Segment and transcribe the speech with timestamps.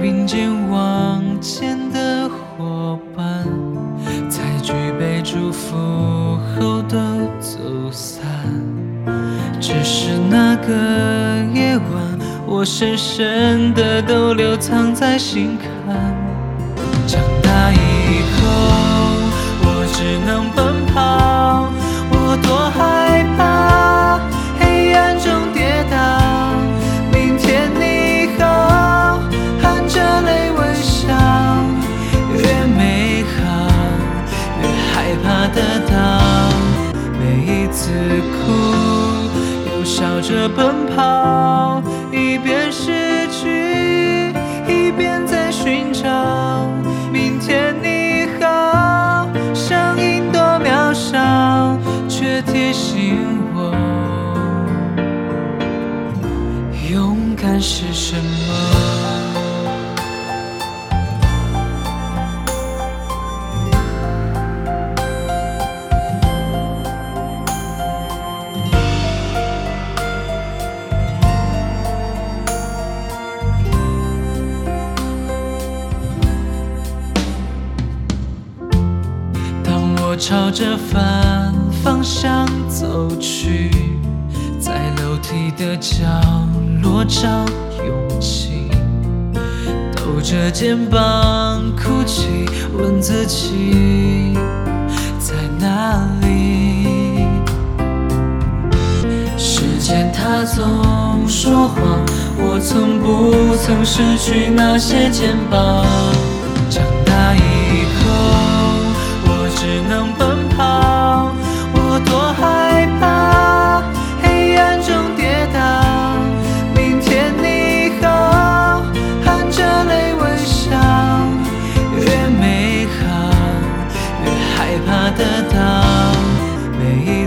[0.00, 3.44] 并肩往前的伙伴，
[4.30, 5.76] 在举杯祝福
[6.58, 6.96] 后都
[7.38, 7.58] 走
[7.92, 8.24] 散。
[9.60, 10.72] 只是那个
[11.52, 15.94] 夜晚，我深深的都留藏在心坎。
[17.06, 17.76] 长大以
[18.34, 18.40] 后，
[19.62, 21.68] 我只能奔跑，
[22.10, 22.89] 我多害
[38.30, 38.52] 哭，
[39.70, 44.32] 又笑着奔跑，一边失去，
[44.68, 46.08] 一边在寻找。
[47.12, 53.16] 明天你好，声音多渺小，却提醒
[53.54, 53.72] 我，
[56.90, 58.89] 勇敢是什么。
[80.20, 81.50] 朝着反
[81.82, 83.70] 方向走去，
[84.60, 86.04] 在楼梯的角
[86.82, 87.26] 落找
[87.82, 88.68] 勇气，
[89.96, 92.44] 抖着肩膀哭泣，
[92.78, 94.36] 问自己
[95.18, 97.24] 在哪里。
[99.38, 102.04] 时间它总说谎，
[102.36, 105.82] 我从不曾失去那些肩膀。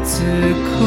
[0.03, 0.21] 每一次
[0.65, 0.83] 哭，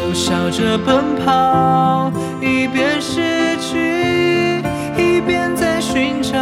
[0.00, 4.62] 又笑着奔跑，一边失去，
[4.96, 6.32] 一边在寻找。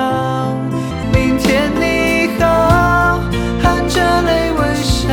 [1.12, 3.20] 明天你好，
[3.60, 5.08] 含着泪微笑，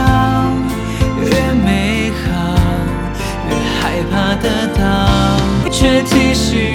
[1.19, 1.31] 越
[1.65, 2.55] 美好
[3.49, 6.74] 越害怕得到，却提醒